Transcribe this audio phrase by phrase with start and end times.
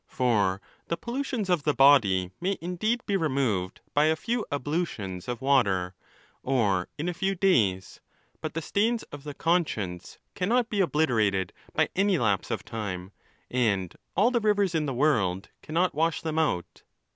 [0.07, 5.43] For the pollutions of the body may indeed be removed by a few ablutions of
[5.43, 5.93] water,
[6.41, 8.01] or in a few days;
[8.41, 13.11] but the stains of the conscience cannot be obliterated by any lapse of time,
[13.51, 16.81] and all the rivers in the world cannot wash them out.